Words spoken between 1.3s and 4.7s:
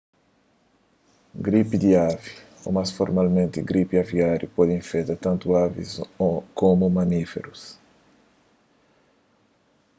gripi di avi ô más formalmenti gripi aviáriu